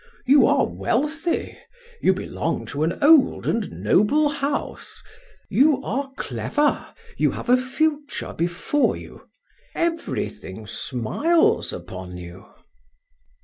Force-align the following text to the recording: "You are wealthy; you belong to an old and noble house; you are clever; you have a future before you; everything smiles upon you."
"You 0.25 0.47
are 0.47 0.65
wealthy; 0.67 1.59
you 2.01 2.11
belong 2.13 2.65
to 2.73 2.81
an 2.81 2.97
old 3.03 3.45
and 3.45 3.69
noble 3.83 4.29
house; 4.29 4.99
you 5.47 5.79
are 5.83 6.11
clever; 6.17 6.87
you 7.17 7.29
have 7.29 7.51
a 7.51 7.57
future 7.61 8.33
before 8.33 8.97
you; 8.97 9.29
everything 9.75 10.65
smiles 10.65 11.71
upon 11.71 12.17
you." 12.17 12.47